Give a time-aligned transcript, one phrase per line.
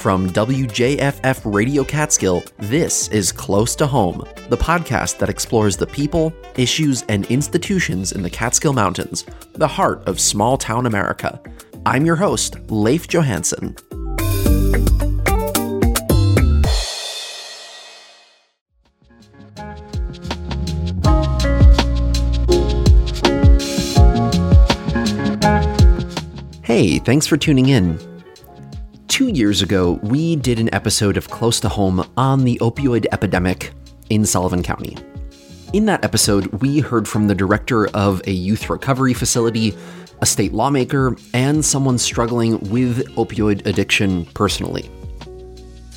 [0.00, 6.32] From WJFF Radio Catskill, this is Close to Home, the podcast that explores the people,
[6.56, 11.38] issues, and institutions in the Catskill Mountains, the heart of small town America.
[11.84, 13.76] I'm your host, Leif Johansson.
[26.62, 27.98] Hey, thanks for tuning in.
[29.20, 33.70] Two years ago, we did an episode of Close to Home on the opioid epidemic
[34.08, 34.96] in Sullivan County.
[35.74, 39.76] In that episode, we heard from the director of a youth recovery facility,
[40.22, 44.90] a state lawmaker, and someone struggling with opioid addiction personally.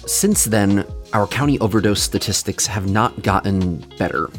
[0.06, 4.30] Since then, our county overdose statistics have not gotten better.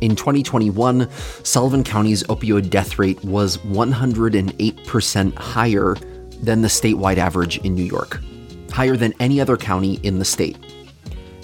[0.00, 1.10] In 2021,
[1.42, 5.94] Sullivan County's opioid death rate was 108% higher
[6.42, 8.20] than the statewide average in New York,
[8.70, 10.56] higher than any other county in the state.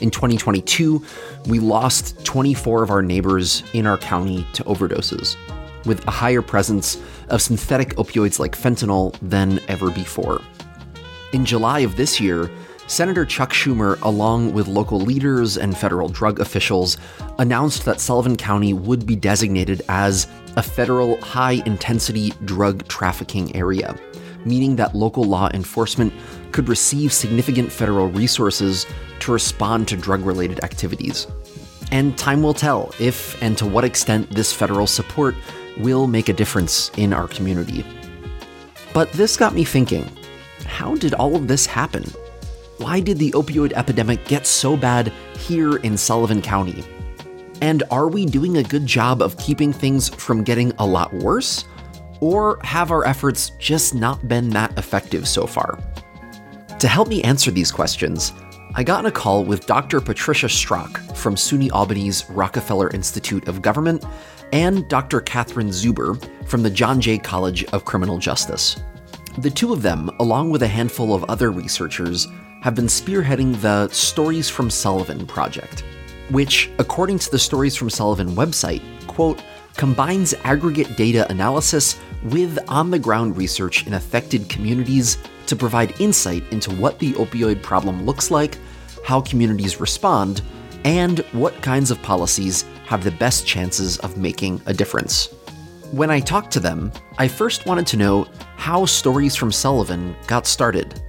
[0.01, 1.05] In 2022,
[1.47, 5.37] we lost 24 of our neighbors in our county to overdoses,
[5.85, 10.41] with a higher presence of synthetic opioids like fentanyl than ever before.
[11.33, 12.51] In July of this year,
[12.87, 16.97] Senator Chuck Schumer, along with local leaders and federal drug officials,
[17.39, 23.95] announced that Sullivan County would be designated as a federal high intensity drug trafficking area,
[24.45, 26.13] meaning that local law enforcement
[26.53, 28.87] could receive significant federal resources
[29.21, 31.27] to respond to drug related activities.
[31.93, 35.35] And time will tell if and to what extent this federal support
[35.79, 37.85] will make a difference in our community.
[38.95, 40.09] But this got me thinking
[40.67, 42.05] how did all of this happen?
[42.81, 46.83] why did the opioid epidemic get so bad here in Sullivan County?
[47.61, 51.67] And are we doing a good job of keeping things from getting a lot worse?
[52.21, 55.79] Or have our efforts just not been that effective so far?
[56.78, 58.33] To help me answer these questions,
[58.75, 60.00] I got in a call with Dr.
[60.00, 64.05] Patricia Strach from SUNY Albany's Rockefeller Institute of Government
[64.53, 65.21] and Dr.
[65.21, 68.81] Katherine Zuber from the John Jay College of Criminal Justice.
[69.39, 72.27] The two of them, along with a handful of other researchers,
[72.62, 75.83] have been spearheading the Stories from Sullivan project,
[76.31, 79.43] which, according to the Stories from Sullivan website, quote,
[79.76, 86.44] combines aggregate data analysis with on the ground research in affected communities to provide insight
[86.53, 88.58] into what the opioid problem looks like,
[89.04, 90.42] how communities respond,
[90.84, 95.26] and what kinds of policies have the best chances of making a difference.
[95.92, 100.47] When I talked to them, I first wanted to know how Stories from Sullivan got
[100.47, 101.02] started.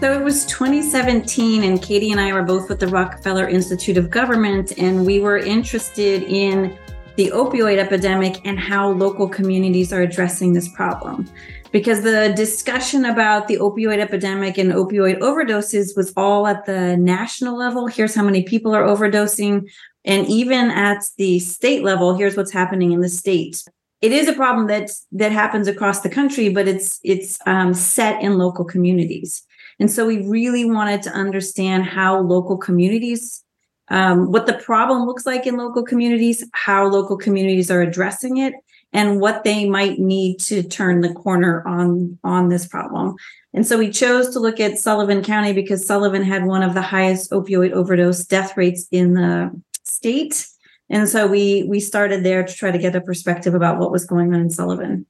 [0.00, 4.08] So it was 2017, and Katie and I were both with the Rockefeller Institute of
[4.08, 6.78] Government, and we were interested in
[7.16, 11.28] the opioid epidemic and how local communities are addressing this problem.
[11.70, 17.58] Because the discussion about the opioid epidemic and opioid overdoses was all at the national
[17.58, 17.86] level.
[17.86, 19.70] Here's how many people are overdosing.
[20.06, 23.62] And even at the state level, here's what's happening in the state.
[24.00, 28.22] It is a problem that that happens across the country, but it's it's um, set
[28.22, 29.46] in local communities.
[29.80, 33.42] And so we really wanted to understand how local communities,
[33.88, 38.52] um, what the problem looks like in local communities, how local communities are addressing it,
[38.92, 43.16] and what they might need to turn the corner on on this problem.
[43.54, 46.82] And so we chose to look at Sullivan County because Sullivan had one of the
[46.82, 49.50] highest opioid overdose death rates in the
[49.84, 50.46] state.
[50.90, 54.04] And so we we started there to try to get a perspective about what was
[54.04, 55.06] going on in Sullivan.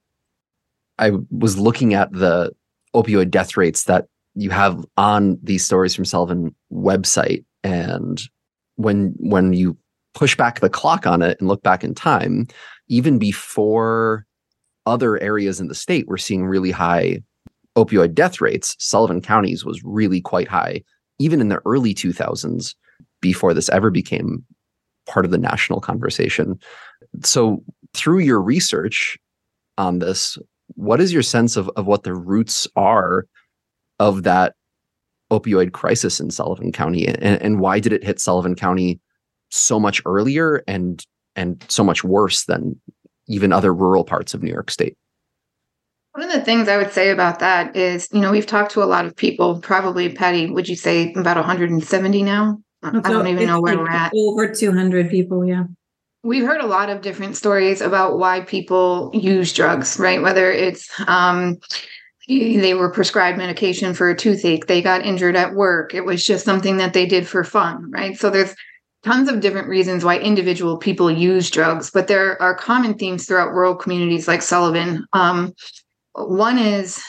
[0.99, 2.53] I was looking at the
[2.95, 4.07] opioid death rates that
[4.41, 7.45] you have on these stories from Sullivan website.
[7.63, 8.23] And
[8.77, 9.77] when when you
[10.15, 12.47] push back the clock on it and look back in time,
[12.89, 14.25] even before
[14.87, 17.21] other areas in the state were seeing really high
[17.77, 20.83] opioid death rates, Sullivan County's was really quite high,
[21.19, 22.75] even in the early 2000s,
[23.21, 24.43] before this ever became
[25.07, 26.59] part of the national conversation.
[27.23, 27.63] So,
[27.93, 29.19] through your research
[29.77, 30.39] on this,
[30.77, 33.27] what is your sense of, of what the roots are
[34.01, 34.55] of that
[35.31, 38.99] opioid crisis in Sullivan County and, and why did it hit Sullivan County
[39.51, 41.05] so much earlier and
[41.37, 42.81] and so much worse than
[43.29, 44.97] even other rural parts of New York State?
[46.13, 48.83] One of the things I would say about that is, you know, we've talked to
[48.83, 52.61] a lot of people, probably Patty, would you say about 170 now?
[52.83, 54.13] I don't even know where like we're at.
[54.17, 55.65] Over 200 people, yeah.
[56.25, 60.21] We've heard a lot of different stories about why people use drugs, right?
[60.21, 61.59] Whether it's um,
[62.31, 66.45] they were prescribed medication for a toothache they got injured at work it was just
[66.45, 68.55] something that they did for fun right so there's
[69.03, 73.53] tons of different reasons why individual people use drugs, but there are common themes throughout
[73.53, 75.07] rural communities like Sullivan.
[75.13, 75.55] Um,
[76.15, 77.03] one is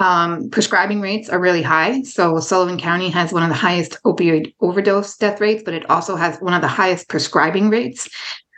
[0.00, 2.02] um, prescribing rates are really high.
[2.02, 6.16] So Sullivan County has one of the highest opioid overdose death rates, but it also
[6.16, 8.08] has one of the highest prescribing rates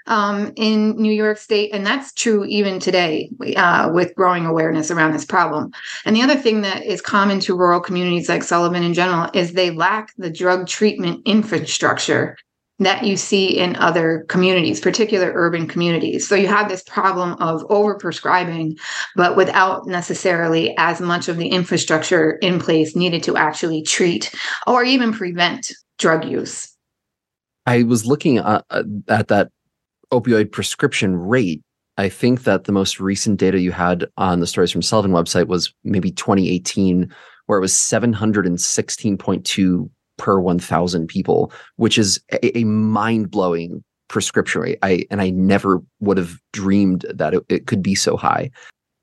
[0.07, 5.13] um, in New York State, and that's true even today uh, with growing awareness around
[5.13, 5.73] this problem.
[6.05, 9.53] And the other thing that is common to rural communities like Sullivan in general is
[9.53, 12.37] they lack the drug treatment infrastructure
[12.79, 16.29] that you see in other communities, particular urban communities.
[16.29, 18.79] So you have this problem of overprescribing,
[19.15, 24.35] but without necessarily as much of the infrastructure in place needed to actually treat
[24.67, 26.71] or even prevent drug use.
[27.65, 28.65] I was looking at,
[29.09, 29.51] at that
[30.13, 31.63] opioid prescription rate.
[31.99, 35.47] I think that the most recent data you had on the Stories from Sullivan website
[35.47, 37.11] was maybe 2018,
[37.47, 44.79] where it was 716.2 per 1,000 people, which is a, a mind blowing prescription rate.
[44.83, 48.51] I and I never would have dreamed that it, it could be so high.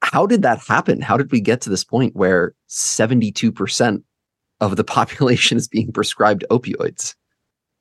[0.01, 1.01] How did that happen?
[1.01, 4.03] How did we get to this point where 72%
[4.59, 7.15] of the population is being prescribed opioids?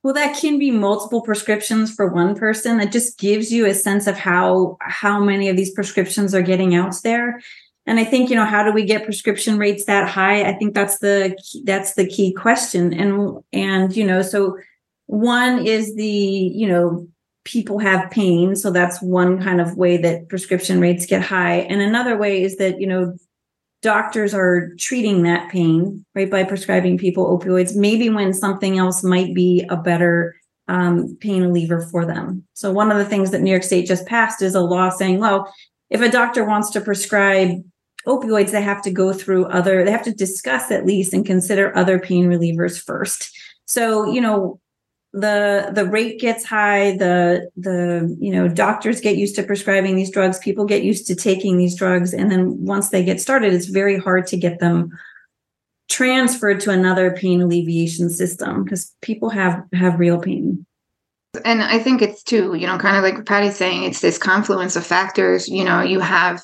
[0.02, 2.78] Well, that can be multiple prescriptions for one person.
[2.78, 6.74] That just gives you a sense of how how many of these prescriptions are getting
[6.74, 7.40] out there.
[7.86, 10.42] And I think you know how do we get prescription rates that high?
[10.42, 12.92] I think that's the that's the key question.
[12.92, 14.58] And and you know so
[15.06, 17.06] one is the you know
[17.44, 21.82] people have pain so that's one kind of way that prescription rates get high and
[21.82, 23.16] another way is that you know
[23.82, 29.34] doctors are treating that pain right by prescribing people opioids maybe when something else might
[29.34, 30.36] be a better
[30.68, 32.44] um, pain reliever for them.
[32.54, 35.18] So one of the things that new york state just passed is a law saying
[35.18, 35.52] well
[35.90, 37.62] if a doctor wants to prescribe
[38.06, 41.76] opioids they have to go through other they have to discuss at least and consider
[41.76, 43.36] other pain relievers first.
[43.66, 44.60] So you know
[45.12, 50.10] the the rate gets high the the you know doctors get used to prescribing these
[50.10, 53.66] drugs people get used to taking these drugs and then once they get started it's
[53.66, 54.90] very hard to get them
[55.90, 60.64] transferred to another pain alleviation system because people have have real pain.
[61.44, 64.76] And i think it's too you know kind of like patty's saying it's this confluence
[64.76, 66.42] of factors you know you have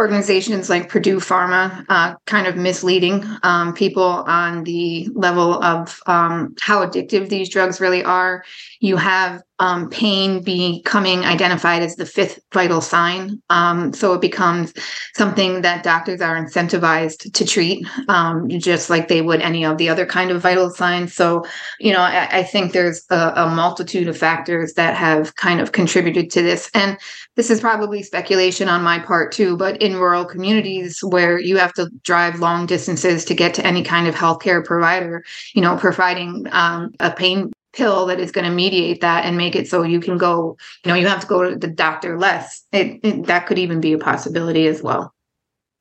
[0.00, 6.54] organizations like Purdue Pharma uh, kind of misleading um, people on the level of um,
[6.58, 8.42] how addictive these drugs really are.
[8.80, 13.40] You have um, pain becoming identified as the fifth vital sign.
[13.50, 14.72] Um, so it becomes
[15.14, 19.90] something that doctors are incentivized to treat, um, just like they would any of the
[19.90, 21.12] other kind of vital signs.
[21.14, 21.44] So,
[21.78, 25.72] you know, I, I think there's a, a, multitude of factors that have kind of
[25.72, 26.70] contributed to this.
[26.72, 26.96] And
[27.36, 31.74] this is probably speculation on my part too, but in rural communities where you have
[31.74, 35.22] to drive long distances to get to any kind of healthcare provider,
[35.54, 39.56] you know, providing um, a pain pill that is going to mediate that and make
[39.56, 42.62] it so you can go you know you have to go to the doctor less.
[42.72, 45.14] It, it, that could even be a possibility as well.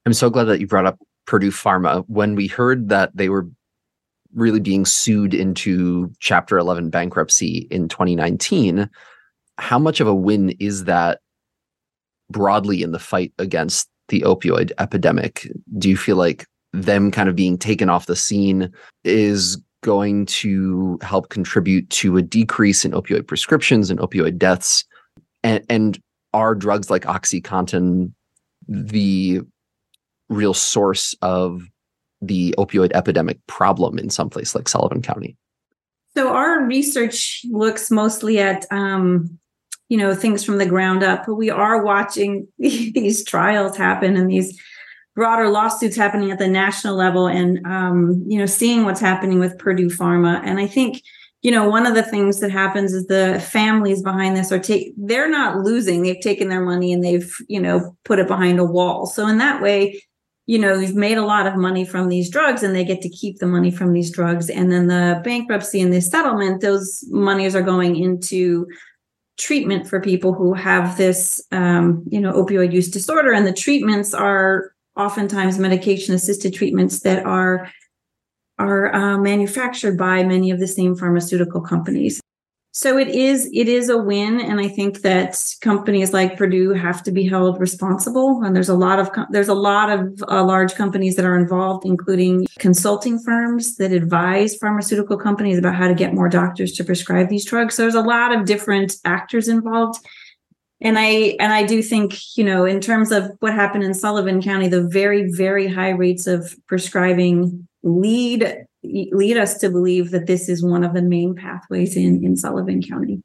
[0.05, 2.05] I'm so glad that you brought up purdue pharma.
[2.07, 3.47] When we heard that they were
[4.33, 8.89] really being sued into chapter 11 bankruptcy in 2019
[9.59, 11.19] how much of a win is that
[12.29, 15.47] broadly in the fight against the opioid epidemic?
[15.77, 18.71] Do you feel like them kind of being taken off the scene
[19.03, 24.85] is going to help contribute to a decrease in opioid prescriptions and opioid deaths?
[25.44, 26.01] And, and
[26.33, 28.11] are drugs like OxyContin
[28.68, 29.42] the
[30.30, 31.63] real source of
[32.21, 35.35] the opioid epidemic problem in some place like Sullivan County?
[36.15, 39.39] So our research looks mostly at um,
[39.89, 44.30] you know things from the ground up, but we are watching these trials happen and
[44.30, 44.59] these
[45.19, 49.59] broader lawsuits happening at the national level and um, you know seeing what's happening with
[49.59, 50.42] purdue pharma.
[50.45, 51.04] And i think
[51.42, 54.94] you know one of the things that happens is the families behind this are take
[54.95, 56.02] they're not losing.
[56.02, 59.06] They've taken their money and they've you know put it behind a wall.
[59.07, 60.02] So in that way
[60.45, 63.09] you know you've made a lot of money from these drugs and they get to
[63.09, 64.49] keep the money from these drugs.
[64.49, 68.68] And then the bankruptcy and the settlement those monies are going into
[69.38, 73.33] treatment for people who have this um, you know opioid use disorder.
[73.33, 77.71] And the treatments are oftentimes medication assisted treatments that are
[78.59, 82.19] are uh, manufactured by many of the same pharmaceutical companies.
[82.71, 87.01] So it is it is a win and i think that companies like purdue have
[87.03, 90.75] to be held responsible and there's a lot of there's a lot of uh, large
[90.75, 96.13] companies that are involved including consulting firms that advise pharmaceutical companies about how to get
[96.13, 97.73] more doctors to prescribe these drugs.
[97.73, 99.99] So there's a lot of different actors involved
[100.81, 104.42] and i and i do think you know in terms of what happened in sullivan
[104.42, 110.50] county the very very high rates of prescribing lead lead us to believe that this
[110.50, 113.21] is one of the main pathways in in Sullivan County.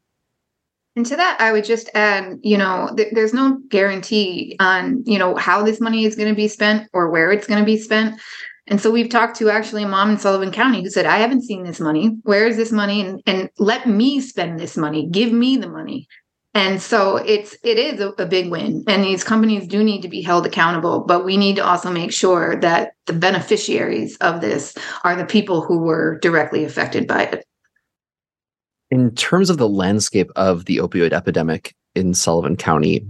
[0.96, 5.18] And to that, I would just add, you know, th- there's no guarantee on, you
[5.18, 7.76] know, how this money is going to be spent or where it's going to be
[7.76, 8.20] spent.
[8.68, 11.42] And so we've talked to actually a mom in Sullivan County who said, I haven't
[11.42, 12.16] seen this money.
[12.22, 13.00] Where is this money?
[13.00, 15.08] And, and let me spend this money.
[15.10, 16.06] Give me the money.
[16.54, 18.84] And so it's it is a, a, big win.
[18.86, 22.12] And these companies do need to be held accountable, but we need to also make
[22.12, 27.44] sure that the beneficiaries of this are the people who were directly affected by it.
[28.92, 33.04] In terms of the landscape of the opioid epidemic in Sullivan County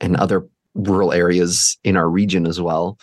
[0.00, 2.98] and other rural areas in our region as well,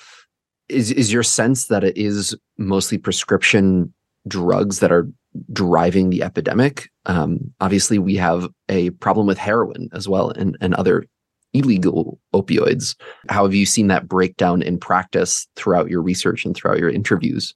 [0.68, 3.94] is is your sense that it is mostly prescription
[4.28, 5.08] drugs that are
[5.52, 6.90] driving the epidemic?
[7.06, 11.06] Um, obviously, we have a problem with heroin as well and, and other
[11.54, 12.96] illegal opioids.
[13.30, 17.54] How have you seen that breakdown in practice throughout your research and throughout your interviews?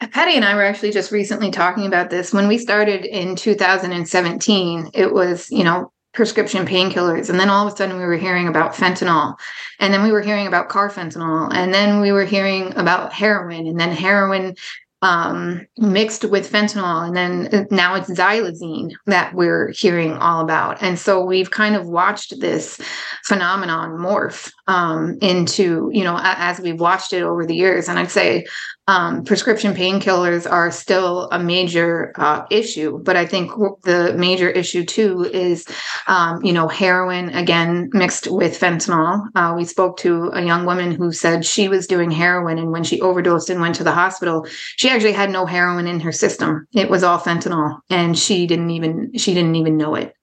[0.00, 2.32] Patty and I were actually just recently talking about this.
[2.32, 7.28] When we started in 2017, it was, you know, prescription painkillers.
[7.28, 9.36] And then all of a sudden we were hearing about fentanyl.
[9.80, 11.52] And then we were hearing about carfentanil.
[11.52, 13.66] And then we were hearing about heroin.
[13.66, 14.54] And then heroin
[15.02, 17.06] um, mixed with fentanyl.
[17.06, 20.82] And then uh, now it's xylazine that we're hearing all about.
[20.82, 22.80] And so we've kind of watched this
[23.24, 27.88] phenomenon morph um, into, you know, as we've watched it over the years.
[27.88, 28.46] And I'd say
[28.88, 33.52] um, prescription painkillers are still a major uh, issue, but I think
[33.82, 35.66] the major issue too is,
[36.06, 39.26] um, you know, heroin again mixed with fentanyl.
[39.34, 42.82] Uh, we spoke to a young woman who said she was doing heroin, and when
[42.82, 46.66] she overdosed and went to the hospital, she actually had no heroin in her system.
[46.72, 50.14] It was all fentanyl, and she didn't even she didn't even know it.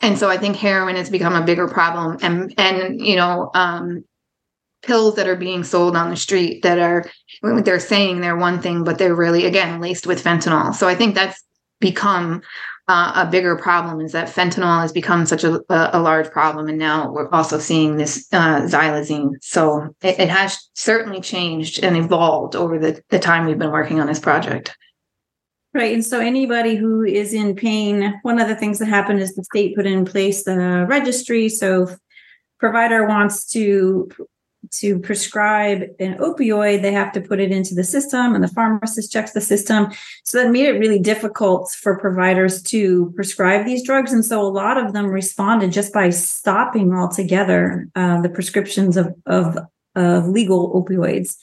[0.00, 4.04] And so I think heroin has become a bigger problem, and and you know, um,
[4.82, 7.04] pills that are being sold on the street that are
[7.62, 11.14] they're saying they're one thing but they're really again laced with fentanyl so i think
[11.14, 11.42] that's
[11.80, 12.42] become
[12.92, 16.78] uh, a bigger problem is that fentanyl has become such a, a, large problem and
[16.78, 22.54] now we're also seeing this uh, xylazine so it, it, has certainly changed and evolved
[22.54, 24.76] over the, the time we've been working on this project
[25.74, 25.94] Right.
[25.94, 29.42] And so anybody who is in pain, one of the things that happened is the
[29.42, 31.48] state put in place the registry.
[31.48, 31.88] So
[32.60, 34.10] provider wants to
[34.70, 39.12] to prescribe an opioid, they have to put it into the system, and the pharmacist
[39.12, 39.88] checks the system.
[40.24, 44.12] So that made it really difficult for providers to prescribe these drugs.
[44.12, 49.14] And so a lot of them responded just by stopping altogether uh, the prescriptions of,
[49.26, 49.58] of,
[49.94, 51.36] of legal opioids.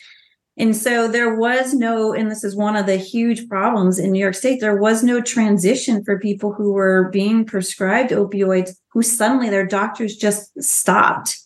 [0.57, 4.19] And so there was no, and this is one of the huge problems in New
[4.19, 9.49] York State, there was no transition for people who were being prescribed opioids who suddenly
[9.49, 11.37] their doctors just stopped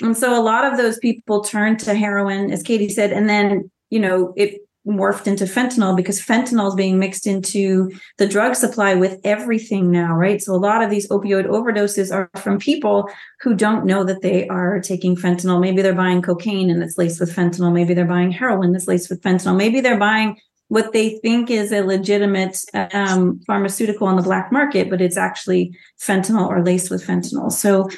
[0.00, 3.70] and so a lot of those people turned to heroin, as Katie said, and then,
[3.90, 8.94] you know, it morphed into fentanyl because fentanyl is being mixed into the drug supply
[8.94, 10.42] with everything now, right?
[10.42, 13.08] So a lot of these opioid overdoses are from people
[13.40, 15.60] who don't know that they are taking fentanyl.
[15.60, 17.72] Maybe they're buying cocaine and it's laced with fentanyl.
[17.72, 19.56] Maybe they're buying heroin that's laced with fentanyl.
[19.56, 20.36] Maybe they're buying
[20.66, 22.58] what they think is a legitimate
[22.94, 27.52] um, pharmaceutical on the black market, but it's actually fentanyl or laced with fentanyl.
[27.52, 27.88] So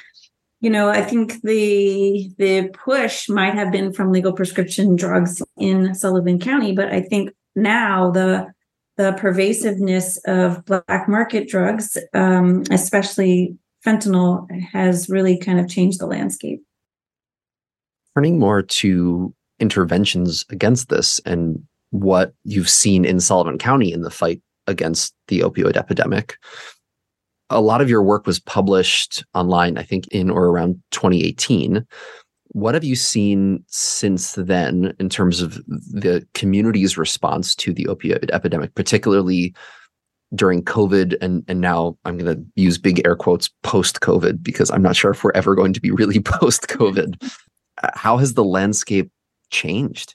[0.64, 5.94] you know, I think the the push might have been from legal prescription drugs in
[5.94, 8.46] Sullivan County, but I think now the
[8.96, 16.06] the pervasiveness of black market drugs, um, especially fentanyl, has really kind of changed the
[16.06, 16.62] landscape.
[18.16, 24.10] Turning more to interventions against this and what you've seen in Sullivan County in the
[24.10, 26.38] fight against the opioid epidemic
[27.50, 31.86] a lot of your work was published online, I think, in or around 2018.
[32.48, 38.30] What have you seen since then in terms of the community's response to the opioid
[38.30, 39.54] epidemic, particularly
[40.34, 44.70] during COVID and and now I'm going to use big air quotes post COVID because
[44.70, 47.22] I'm not sure if we're ever going to be really post COVID.
[47.82, 49.10] Uh, how has the landscape
[49.50, 50.14] changed?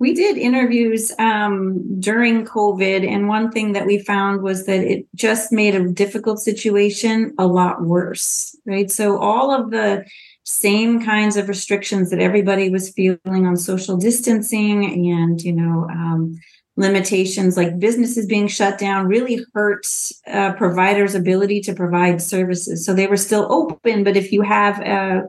[0.00, 5.06] We did interviews um, during COVID, and one thing that we found was that it
[5.16, 8.88] just made a difficult situation a lot worse, right?
[8.88, 10.04] So, all of the
[10.44, 16.38] same kinds of restrictions that everybody was feeling on social distancing and, you know, um,
[16.76, 19.84] limitations like businesses being shut down really hurt
[20.28, 22.86] uh, providers' ability to provide services.
[22.86, 25.24] So, they were still open, but if you have a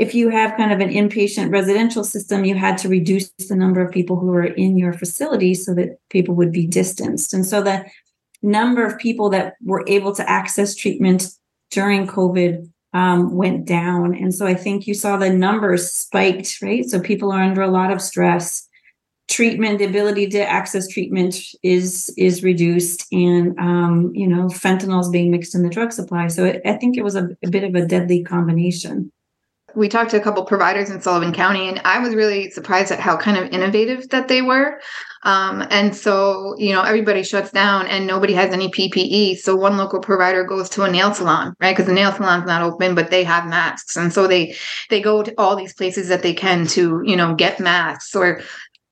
[0.00, 3.82] if you have kind of an inpatient residential system, you had to reduce the number
[3.82, 7.34] of people who were in your facility so that people would be distanced.
[7.34, 7.84] And so the
[8.40, 11.28] number of people that were able to access treatment
[11.70, 14.14] during COVID um, went down.
[14.14, 16.86] And so I think you saw the numbers spiked, right?
[16.86, 18.66] So people are under a lot of stress.
[19.28, 25.10] treatment the ability to access treatment is is reduced and um, you know fentanyl is
[25.16, 27.62] being mixed in the drug supply so it, i think it was a, a, bit
[27.68, 28.96] of a deadly combination
[29.74, 33.00] we talked to a couple providers in sullivan county and i was really surprised at
[33.00, 34.80] how kind of innovative that they were.
[35.22, 39.76] Um, and so you know everybody shuts down and nobody has any ppe so one
[39.76, 41.72] local provider goes to a nail salon right?
[41.72, 44.56] Because the nail salon's not open but they have masks and so they
[44.88, 48.40] they go to all these places that they can to you know get masks or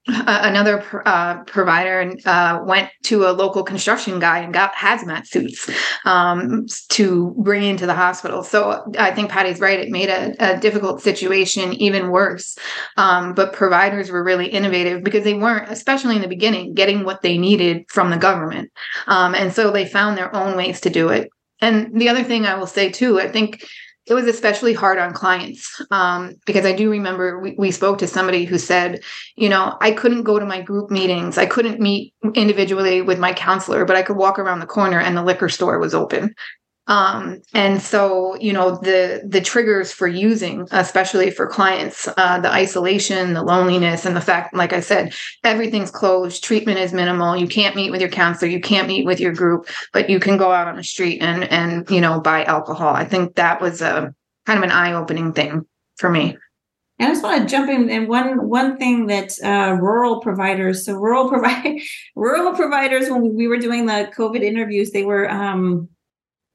[0.08, 5.68] another uh, provider uh, went to a local construction guy and got hazmat suits
[6.04, 8.42] um, to bring into the hospital.
[8.42, 9.78] So I think Patty's right.
[9.78, 12.56] It made a, a difficult situation even worse.
[12.96, 17.22] Um, but providers were really innovative because they weren't, especially in the beginning, getting what
[17.22, 18.70] they needed from the government.
[19.06, 21.28] Um, and so they found their own ways to do it.
[21.60, 23.64] And the other thing I will say too, I think
[24.08, 28.06] it was especially hard on clients um, because I do remember we, we spoke to
[28.06, 29.00] somebody who said,
[29.36, 31.36] you know, I couldn't go to my group meetings.
[31.36, 35.16] I couldn't meet individually with my counselor, but I could walk around the corner and
[35.16, 36.34] the liquor store was open.
[36.88, 42.50] Um, and so, you know, the the triggers for using, especially for clients, uh, the
[42.50, 45.12] isolation, the loneliness, and the fact, like I said,
[45.44, 46.42] everything's closed.
[46.42, 47.36] Treatment is minimal.
[47.36, 48.50] You can't meet with your counselor.
[48.50, 51.44] You can't meet with your group, but you can go out on the street and
[51.44, 52.94] and you know buy alcohol.
[52.94, 54.14] I think that was a
[54.46, 55.66] kind of an eye opening thing
[55.98, 56.38] for me.
[57.00, 60.94] I just want to jump in and one one thing that uh, rural providers, so
[60.94, 61.80] rural provide
[62.16, 65.90] rural providers, when we were doing the COVID interviews, they were um,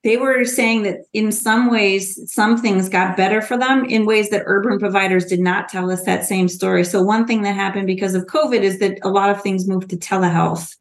[0.03, 4.29] they were saying that in some ways some things got better for them in ways
[4.29, 6.83] that urban providers did not tell us that same story.
[6.83, 9.89] So one thing that happened because of covid is that a lot of things moved
[9.89, 10.75] to telehealth.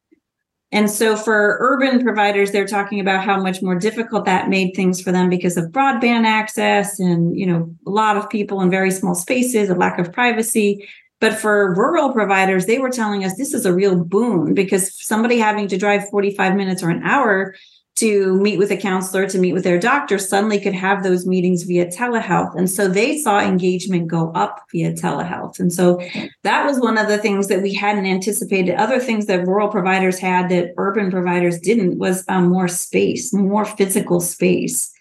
[0.72, 5.00] And so for urban providers they're talking about how much more difficult that made things
[5.00, 8.90] for them because of broadband access and you know a lot of people in very
[8.90, 10.88] small spaces a lack of privacy.
[11.20, 15.38] But for rural providers they were telling us this is a real boon because somebody
[15.38, 17.54] having to drive 45 minutes or an hour
[18.02, 21.62] to meet with a counselor, to meet with their doctor, suddenly could have those meetings
[21.62, 22.52] via telehealth.
[22.56, 25.60] And so they saw engagement go up via telehealth.
[25.60, 26.00] And so
[26.42, 28.74] that was one of the things that we hadn't anticipated.
[28.74, 33.64] Other things that rural providers had that urban providers didn't was um, more space, more
[33.64, 34.92] physical space.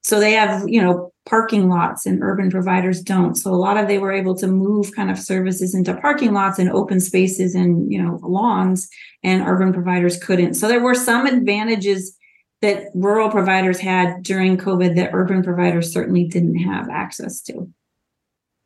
[0.00, 3.34] So they have, you know, parking lots and urban providers don't.
[3.34, 6.58] So a lot of they were able to move kind of services into parking lots
[6.58, 8.88] and open spaces and, you know, lawns
[9.22, 10.54] and urban providers couldn't.
[10.54, 12.16] So there were some advantages
[12.60, 17.70] that rural providers had during COVID that urban providers certainly didn't have access to.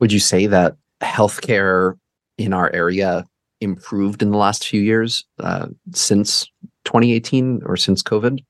[0.00, 1.98] Would you say that healthcare
[2.38, 3.26] in our area
[3.60, 6.46] improved in the last few years uh, since
[6.84, 8.44] 2018 or since COVID?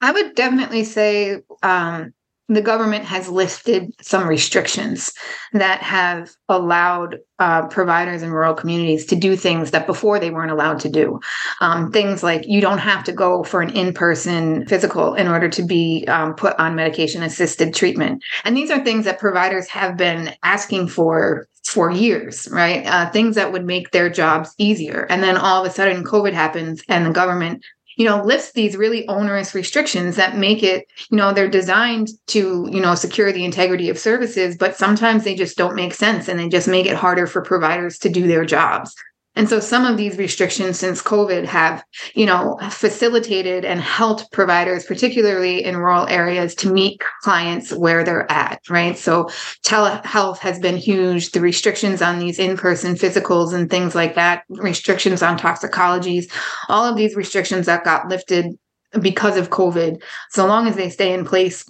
[0.00, 2.14] I would definitely say um,
[2.50, 5.12] the government has lifted some restrictions
[5.52, 10.50] that have allowed uh, providers in rural communities to do things that before they weren't
[10.50, 11.20] allowed to do.
[11.60, 15.48] Um, things like you don't have to go for an in person physical in order
[15.48, 18.20] to be um, put on medication assisted treatment.
[18.44, 22.84] And these are things that providers have been asking for for years, right?
[22.86, 25.06] Uh, things that would make their jobs easier.
[25.08, 27.62] And then all of a sudden, COVID happens and the government
[28.00, 32.66] you know lifts these really onerous restrictions that make it you know they're designed to
[32.72, 36.40] you know secure the integrity of services but sometimes they just don't make sense and
[36.40, 38.94] they just make it harder for providers to do their jobs
[39.36, 44.84] and so some of these restrictions since COVID have, you know, facilitated and helped providers,
[44.84, 48.98] particularly in rural areas, to meet clients where they're at, right?
[48.98, 49.30] So
[49.64, 51.30] telehealth has been huge.
[51.30, 56.30] The restrictions on these in-person physicals and things like that, restrictions on toxicologies,
[56.68, 58.58] all of these restrictions that got lifted
[59.00, 61.64] because of COVID, so long as they stay in place,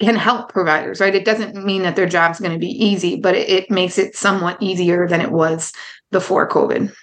[0.00, 1.14] can help providers, right?
[1.14, 4.16] It doesn't mean that their job's going to be easy, but it, it makes it
[4.16, 5.74] somewhat easier than it was
[6.10, 6.94] before COVID.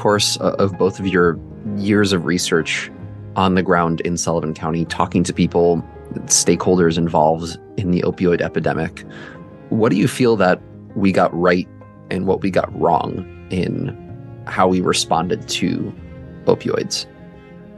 [0.00, 1.38] Course uh, of both of your
[1.76, 2.90] years of research
[3.36, 5.84] on the ground in Sullivan County, talking to people,
[6.24, 9.04] stakeholders involved in the opioid epidemic,
[9.68, 10.60] what do you feel that
[10.96, 11.68] we got right
[12.10, 13.96] and what we got wrong in
[14.46, 15.94] how we responded to
[16.46, 17.06] opioids?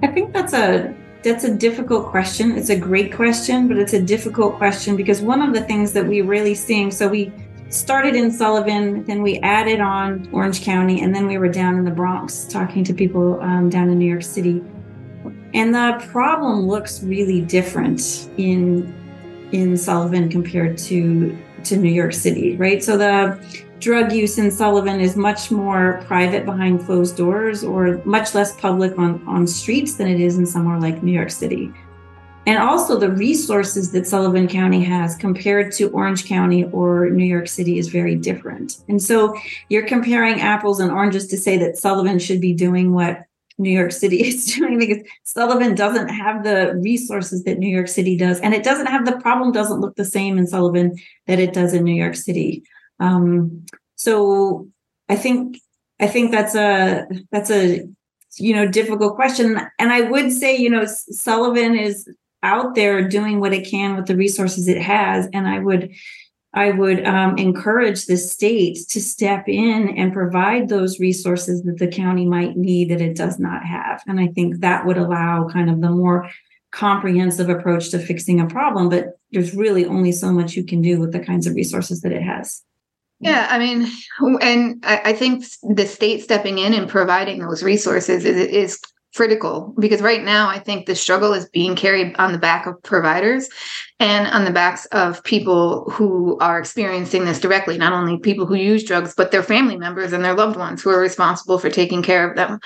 [0.02, 2.56] I think that's a that's a difficult question.
[2.56, 6.06] It's a great question, but it's a difficult question because one of the things that
[6.06, 7.32] we really seeing so we
[7.72, 11.84] started in Sullivan, then we added on Orange County, and then we were down in
[11.84, 14.62] the Bronx talking to people um, down in New York City.
[15.54, 18.94] And the problem looks really different in
[19.52, 22.82] in Sullivan compared to to New York City, right?
[22.82, 23.38] So the
[23.78, 28.96] drug use in Sullivan is much more private behind closed doors or much less public
[28.98, 31.72] on, on streets than it is in somewhere like New York City.
[32.46, 37.46] And also the resources that Sullivan County has compared to Orange County or New York
[37.46, 38.78] City is very different.
[38.88, 39.36] And so
[39.68, 43.24] you're comparing apples and oranges to say that Sullivan should be doing what
[43.58, 48.16] New York City is doing because Sullivan doesn't have the resources that New York City
[48.16, 51.52] does, and it doesn't have the problem doesn't look the same in Sullivan that it
[51.52, 52.64] does in New York City.
[53.00, 54.68] Um, so
[55.08, 55.58] I think
[56.00, 57.86] I think that's a that's a
[58.38, 62.08] you know difficult question, and I would say you know Sullivan is
[62.42, 65.92] out there doing what it can with the resources it has, and I would
[66.54, 71.88] I would um, encourage the state to step in and provide those resources that the
[71.88, 74.02] county might need that it does not have.
[74.06, 76.28] And I think that would allow kind of the more
[76.70, 78.90] comprehensive approach to fixing a problem.
[78.90, 82.12] But there's really only so much you can do with the kinds of resources that
[82.12, 82.62] it has.
[83.20, 83.88] Yeah, I mean,
[84.40, 88.80] and I think the state stepping in and providing those resources is, is
[89.14, 92.82] critical because right now I think the struggle is being carried on the back of
[92.82, 93.48] providers
[94.00, 98.54] and on the backs of people who are experiencing this directly, not only people who
[98.54, 102.02] use drugs, but their family members and their loved ones who are responsible for taking
[102.02, 102.58] care of them.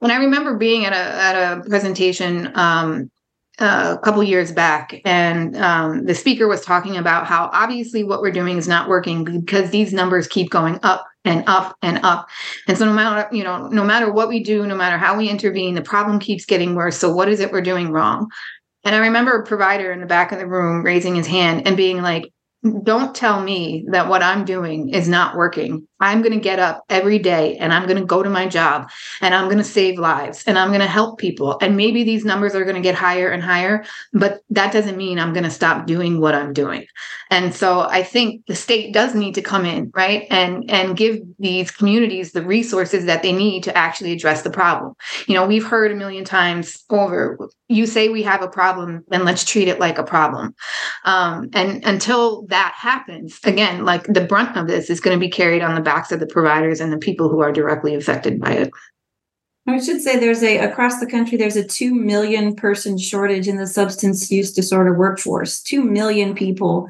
[0.00, 3.10] And I remember being at a at a presentation um,
[3.58, 8.32] a couple years back, and um, the speaker was talking about how obviously what we're
[8.32, 12.28] doing is not working because these numbers keep going up and up and up.
[12.68, 15.28] And so no matter, you know, no matter what we do, no matter how we
[15.28, 16.98] intervene, the problem keeps getting worse.
[16.98, 18.28] So what is it we're doing wrong?
[18.84, 21.76] And I remember a provider in the back of the room raising his hand and
[21.76, 22.30] being like,
[22.82, 25.86] don't tell me that what I'm doing is not working.
[26.04, 28.90] I'm going to get up every day and I'm going to go to my job
[29.22, 31.56] and I'm going to save lives and I'm going to help people.
[31.62, 35.18] And maybe these numbers are going to get higher and higher, but that doesn't mean
[35.18, 36.84] I'm going to stop doing what I'm doing.
[37.30, 40.26] And so I think the state does need to come in, right?
[40.30, 44.92] And and give these communities the resources that they need to actually address the problem.
[45.26, 47.38] You know, we've heard a million times over
[47.68, 50.54] you say we have a problem, then let's treat it like a problem.
[51.04, 55.30] Um, and until that happens, again, like the brunt of this is going to be
[55.30, 58.50] carried on the backs of the providers and the people who are directly affected by
[58.50, 58.70] it.
[59.66, 63.56] I should say there's a across the country there's a 2 million person shortage in
[63.56, 65.62] the substance use disorder workforce.
[65.62, 66.88] 2 million people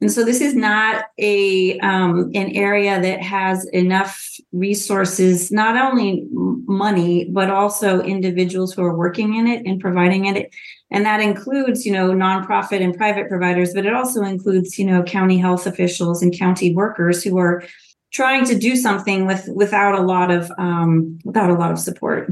[0.00, 6.26] and so this is not a um, an area that has enough resources, not only
[6.32, 10.54] money, but also individuals who are working in it and providing it.
[10.90, 15.02] And that includes, you know, nonprofit and private providers, but it also includes, you know,
[15.02, 17.64] county health officials and county workers who are
[18.12, 22.30] trying to do something with without a lot of um, without a lot of support.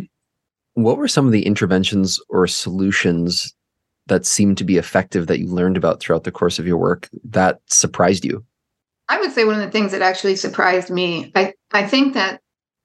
[0.75, 3.55] What were some of the interventions or solutions
[4.07, 7.09] that seemed to be effective that you learned about throughout the course of your work
[7.25, 8.45] that surprised you?
[9.09, 12.41] I would say one of the things that actually surprised me, I, I think that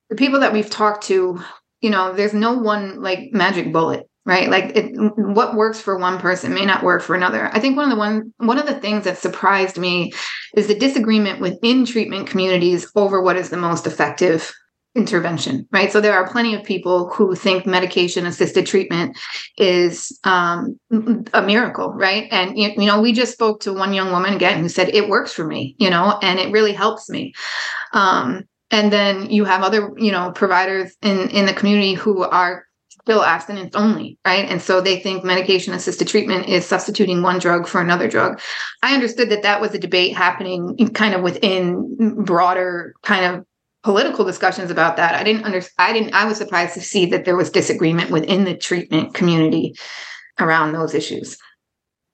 [0.09, 1.41] the people that we've talked to,
[1.81, 4.47] you know, there's no one like magic bullet, right?
[4.47, 7.49] Like it, what works for one person may not work for another.
[7.51, 10.13] I think one of the one one of the things that surprised me
[10.55, 14.53] is the disagreement within treatment communities over what is the most effective
[14.95, 15.91] intervention, right?
[15.91, 19.17] So there are plenty of people who think medication assisted treatment
[19.57, 20.79] is um,
[21.33, 22.27] a miracle, right?
[22.31, 25.33] And, you know, we just spoke to one young woman again who said, it works
[25.33, 27.33] for me, you know, and it really helps me.
[27.93, 32.65] Um, and then you have other, you know, providers in, in the community who are
[33.09, 34.47] still abstinence only, right?
[34.47, 38.39] And so they think medication assisted treatment is substituting one drug for another drug.
[38.83, 43.45] I understood that that was a debate happening kind of within broader kind of
[43.81, 45.15] political discussions about that.
[45.15, 45.73] I didn't understand.
[45.79, 46.13] I didn't.
[46.13, 49.73] I was surprised to see that there was disagreement within the treatment community
[50.39, 51.35] around those issues.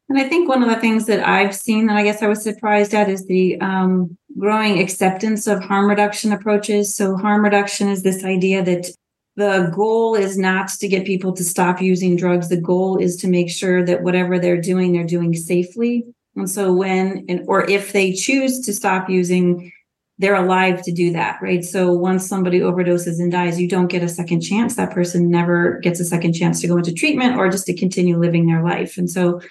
[0.08, 2.42] And I think one of the things that I've seen that I guess I was
[2.42, 6.96] surprised at is the um, growing acceptance of harm reduction approaches.
[6.96, 8.88] So, harm reduction is this idea that
[9.36, 12.50] the goal is not to get people to stop using drugs.
[12.50, 16.06] The goal is to make sure that whatever they're doing, they're doing safely.
[16.36, 19.72] And so, when and or if they choose to stop using,
[20.18, 21.64] they're alive to do that, right?
[21.64, 24.76] So once somebody overdoses and dies, you don't get a second chance.
[24.76, 28.18] That person never gets a second chance to go into treatment or just to continue
[28.18, 28.98] living their life.
[28.98, 29.42] And so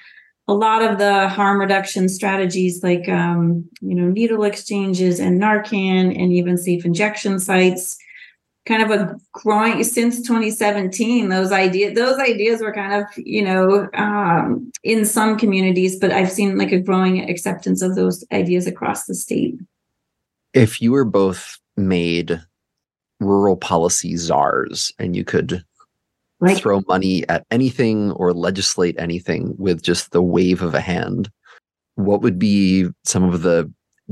[0.49, 6.19] a lot of the harm reduction strategies like um, you know needle exchanges and narcan
[6.19, 7.97] and even safe injection sites
[8.67, 13.89] kind of a growing since 2017 those ideas those ideas were kind of you know
[13.95, 19.05] um, in some communities but i've seen like a growing acceptance of those ideas across
[19.07, 19.57] the state
[20.53, 22.41] If you were both made
[23.21, 25.65] rural policy czars and you could
[26.41, 26.57] right.
[26.57, 31.31] throw money at anything or legislate anything with just the wave of a hand,
[31.97, 33.71] what would be some of the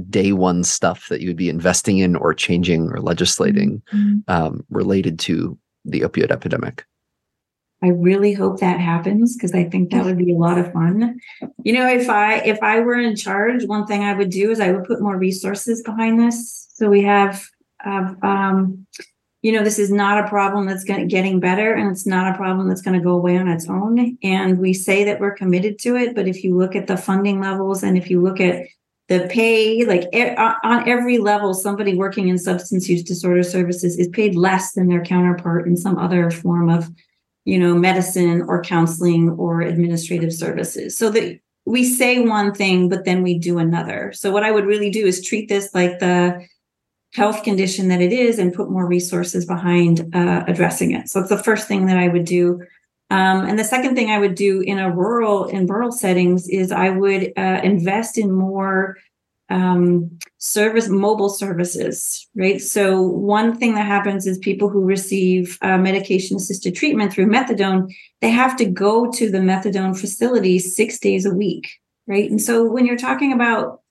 [0.09, 4.19] day one stuff that you would be investing in or changing or legislating mm-hmm.
[4.29, 6.85] um, related to the opioid epidemic?
[7.83, 11.19] I really hope that happens because I think that would be a lot of fun.
[11.65, 14.61] You know, if I if I were in charge, one thing I would do is
[14.61, 16.69] I would put more resources behind this.
[16.75, 17.45] So we have,
[17.85, 18.87] um,
[19.43, 22.37] you know, this is not a problem that's going getting better, and it's not a
[22.37, 24.17] problem that's going to go away on its own.
[24.23, 27.41] And we say that we're committed to it, but if you look at the funding
[27.41, 28.65] levels and if you look at
[29.13, 30.09] the pay like
[30.65, 35.05] on every level somebody working in substance use disorder services is paid less than their
[35.05, 36.91] counterpart in some other form of
[37.45, 40.97] you know medicine or counseling or administrative services.
[40.97, 44.13] So that we say one thing but then we do another.
[44.15, 46.47] So what i would really do is treat this like the
[47.13, 51.11] health condition that it is and put more resources behind uh, addressing it.
[51.11, 52.63] So it's the first thing that i would do
[53.13, 56.73] um, and the second thing I would do in a rural in rural settings is
[56.73, 58.97] I would uh, invest in more
[59.51, 62.59] um, service mobile services, right?
[62.59, 67.93] So one thing that happens is people who receive uh, medication assisted treatment through methadone,
[68.23, 71.69] they have to go to the methadone facility six days a week,
[72.07, 72.31] right?
[72.31, 73.83] And so when you're talking about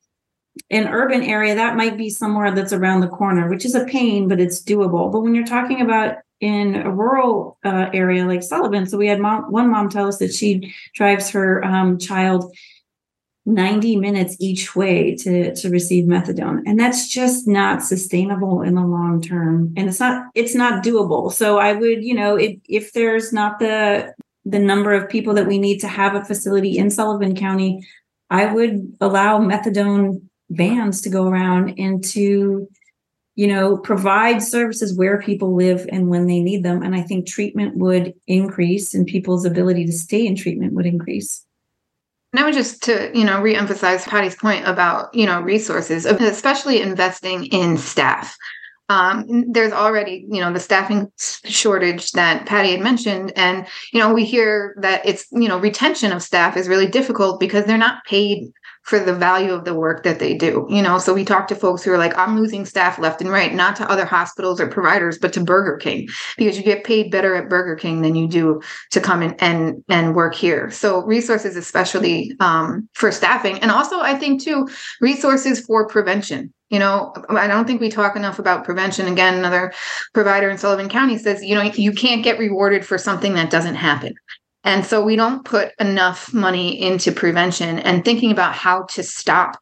[0.72, 4.28] an urban area, that might be somewhere that's around the corner, which is a pain,
[4.28, 5.12] but it's doable.
[5.12, 8.88] But when you're talking about in a rural uh, area like Sullivan.
[8.88, 12.54] So we had mom, one mom tell us that she drives her um, child
[13.46, 16.62] 90 minutes each way to, to receive methadone.
[16.66, 19.74] And that's just not sustainable in the long term.
[19.78, 21.32] And it's not, it's not doable.
[21.32, 24.14] So I would, you know, if, if there's not the,
[24.46, 27.88] the number of people that we need to have a facility in Sullivan County,
[28.30, 32.68] I would allow methadone vans to go around and to
[33.36, 36.84] you know, provide services where people live and when they need them.
[36.84, 41.46] And I think treatment would increase and people's ability to stay in treatment would increase.
[42.34, 46.82] And I would just to, you know, reemphasize Patty's point about, you know, resources, especially
[46.82, 48.36] investing in staff.
[48.90, 53.32] Um, there's already, you know, the staffing shortage that Patty had mentioned.
[53.38, 57.40] And, you know, we hear that it's, you know, retention of staff is really difficult
[57.40, 58.52] because they're not paid
[58.84, 60.66] for the value of the work that they do.
[60.70, 63.30] You know, so we talk to folks who are like, I'm losing staff left and
[63.30, 67.12] right, not to other hospitals or providers, but to Burger King, because you get paid
[67.12, 70.72] better at Burger King than you do to come in and and work here.
[70.72, 74.68] So resources, especially um, for staffing, and also I think too
[75.00, 76.54] resources for prevention.
[76.70, 79.08] You know, I don't think we talk enough about prevention.
[79.08, 79.74] Again, another
[80.14, 83.76] provider in Sullivan County says, you know, you can't get rewarded for something that doesn't
[83.76, 84.14] happen.
[84.64, 89.58] And so we don't put enough money into prevention and thinking about how to stop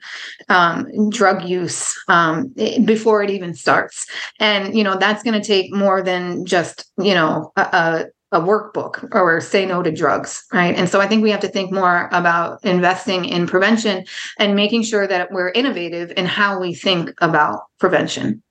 [0.50, 4.06] um, drug use um, before it even starts.
[4.40, 9.08] And, you know, that's going to take more than just, you know, a, a workbook
[9.16, 10.76] or say no to drugs, right?
[10.76, 14.06] And so I think we have to think more about investing in prevention
[14.38, 18.44] and making sure that we're innovative in how we think about prevention.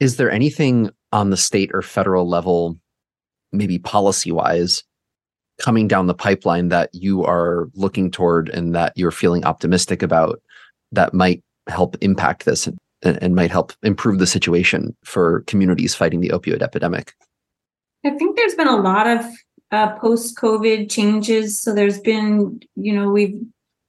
[0.00, 2.78] Is there anything on the state or federal level,
[3.52, 4.82] maybe policy wise,
[5.58, 10.40] coming down the pipeline that you are looking toward and that you're feeling optimistic about
[10.92, 12.66] that might help impact this
[13.02, 17.14] and, and might help improve the situation for communities fighting the opioid epidemic?
[18.04, 19.24] I think there's been a lot of
[19.72, 21.58] uh, post COVID changes.
[21.58, 23.40] So there's been, you know, we've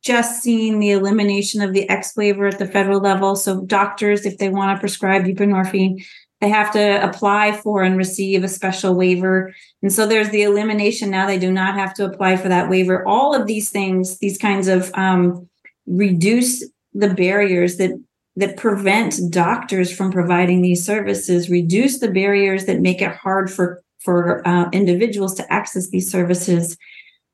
[0.04, 3.36] just seen the elimination of the X waiver at the federal level.
[3.36, 6.04] So doctors, if they want to prescribe buprenorphine,
[6.40, 9.54] they have to apply for and receive a special waiver.
[9.82, 11.26] And so there's the elimination now.
[11.26, 13.08] They do not have to apply for that waiver.
[13.08, 15.50] All of these things, these kinds of um,
[15.88, 17.92] reduce the barriers that
[18.36, 23.82] that prevent doctors from providing these services, reduce the barriers that make it hard for
[24.00, 26.78] for uh, individuals to access these services.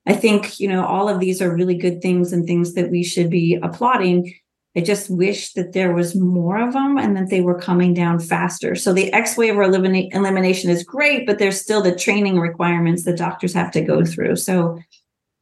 [0.06, 3.04] I think you know all of these are really good things and things that we
[3.04, 4.34] should be applauding.
[4.76, 8.18] I just wish that there was more of them and that they were coming down
[8.18, 8.74] faster.
[8.74, 13.16] So the X waiver eliminate, elimination is great, but there's still the training requirements that
[13.16, 14.36] doctors have to go through.
[14.36, 14.80] So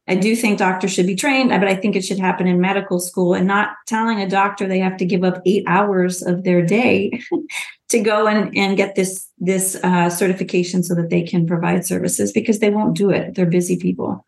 [0.07, 2.99] I do think doctors should be trained, but I think it should happen in medical
[2.99, 6.63] school and not telling a doctor they have to give up eight hours of their
[6.63, 7.21] day
[7.89, 12.31] to go and, and get this this uh, certification so that they can provide services
[12.31, 13.33] because they won't do it.
[13.33, 14.25] They're busy people.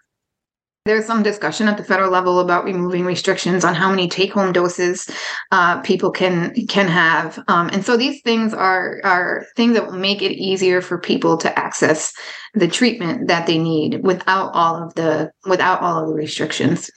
[0.86, 5.10] There's some discussion at the federal level about removing restrictions on how many take-home doses
[5.52, 9.98] uh, people can can have, um, and so these things are are things that will
[9.98, 12.14] make it easier for people to access
[12.54, 16.92] the treatment that they need without all of the without all of the restrictions.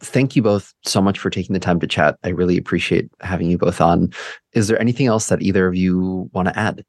[0.00, 2.18] thank you both so much for taking the time to chat.
[2.22, 4.12] I really appreciate having you both on.
[4.52, 6.84] Is there anything else that either of you want to add?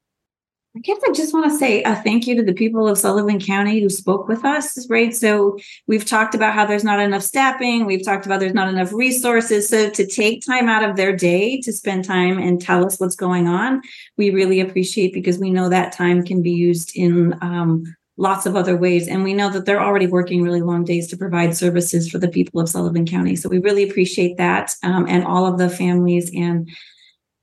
[0.76, 3.40] I guess I just want to say a thank you to the people of Sullivan
[3.40, 5.16] County who spoke with us, right?
[5.16, 7.86] So we've talked about how there's not enough staffing.
[7.86, 9.68] We've talked about there's not enough resources.
[9.68, 13.16] So to take time out of their day to spend time and tell us what's
[13.16, 13.80] going on,
[14.18, 17.84] we really appreciate because we know that time can be used in um,
[18.18, 19.08] lots of other ways.
[19.08, 22.28] And we know that they're already working really long days to provide services for the
[22.28, 23.36] people of Sullivan County.
[23.36, 26.68] So we really appreciate that um, and all of the families and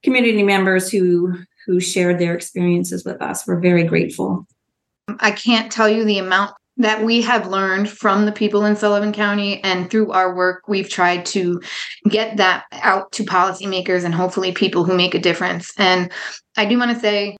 [0.04, 1.34] community members who
[1.66, 3.46] who shared their experiences with us.
[3.48, 4.48] We're very grateful.
[5.20, 9.14] I can't tell you the amount that we have learned from the people in Sullivan
[9.14, 11.62] County and through our work we've tried to
[12.10, 16.12] get that out to policymakers and hopefully people who make a difference and
[16.58, 17.38] I do want to say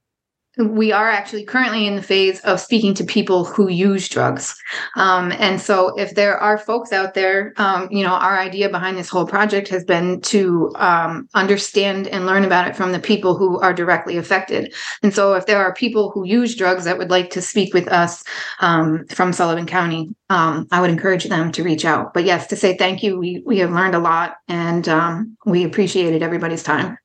[0.58, 4.56] we are actually currently in the phase of speaking to people who use drugs.
[4.96, 8.98] Um, and so, if there are folks out there, um, you know, our idea behind
[8.98, 13.36] this whole project has been to um, understand and learn about it from the people
[13.36, 14.74] who are directly affected.
[15.04, 17.88] And so, if there are people who use drugs that would like to speak with
[17.90, 18.24] us
[18.60, 22.14] um, from Sullivan County, um, I would encourage them to reach out.
[22.14, 25.64] But yes, to say thank you, we, we have learned a lot and um, we
[25.64, 26.98] appreciated everybody's time.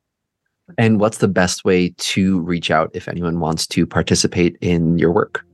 [0.78, 5.12] And what's the best way to reach out if anyone wants to participate in your
[5.12, 5.44] work?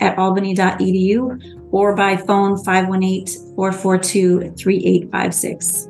[0.00, 5.88] at albany.edu or by phone 518 442 3856.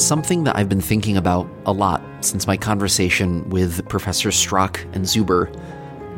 [0.00, 5.04] Something that I've been thinking about a lot since my conversation with Professor Strach and
[5.04, 5.54] Zuber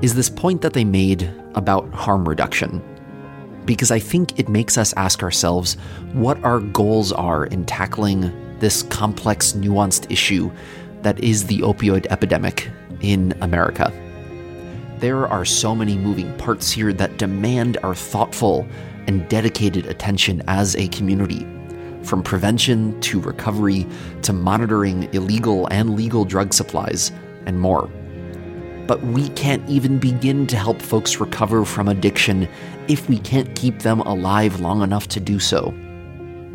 [0.02, 2.82] is this point that they made about harm reduction.
[3.64, 5.74] Because I think it makes us ask ourselves
[6.12, 10.50] what our goals are in tackling this complex, nuanced issue
[11.02, 12.68] that is the opioid epidemic
[13.00, 13.92] in America.
[14.98, 18.66] There are so many moving parts here that demand our thoughtful
[19.06, 21.46] and dedicated attention as a community
[22.04, 23.86] from prevention to recovery
[24.22, 27.12] to monitoring illegal and legal drug supplies,
[27.46, 27.88] and more.
[28.86, 32.48] But we can't even begin to help folks recover from addiction
[32.88, 35.72] if we can't keep them alive long enough to do so.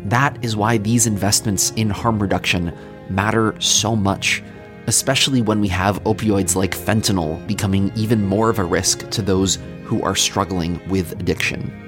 [0.04, 2.72] That is why these investments in harm reduction
[3.10, 4.42] matter so much,
[4.86, 9.58] especially when we have opioids like fentanyl becoming even more of a risk to those
[9.84, 11.87] who are struggling with addiction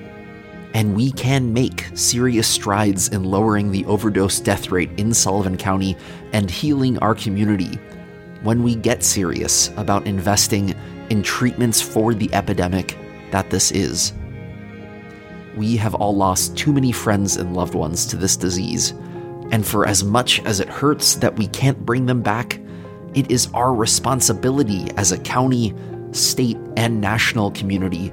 [0.74, 5.96] and we can make serious strides in lowering the overdose death rate in Sullivan County
[6.32, 7.78] and healing our community
[8.42, 10.74] when we get serious about investing
[11.10, 12.96] in treatments for the epidemic
[13.32, 14.12] that this is.
[15.56, 18.92] We have all lost too many friends and loved ones to this disease,
[19.50, 22.60] and for as much as it hurts that we can't bring them back,
[23.14, 25.74] it is our responsibility as a county,
[26.12, 28.12] state, and national community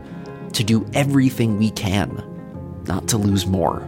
[0.53, 2.36] to do everything we can
[2.87, 3.87] not to lose more.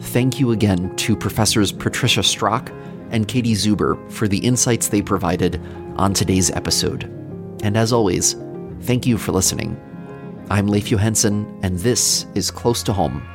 [0.00, 2.70] Thank you again to Professors Patricia Strach
[3.10, 5.60] and Katie Zuber for the insights they provided
[5.96, 7.04] on today's episode.
[7.62, 8.34] And as always,
[8.80, 9.80] thank you for listening.
[10.50, 13.26] I'm Leif Johansson, and this is Close to Home,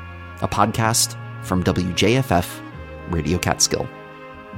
[0.41, 1.15] a podcast
[1.45, 2.47] from WJFF
[3.09, 3.87] Radio Catskill.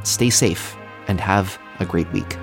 [0.03, 0.75] Stay safe
[1.07, 2.37] and have a great week.